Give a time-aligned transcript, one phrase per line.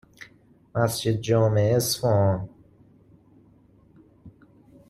[0.75, 2.49] مسجد جامع اصفهان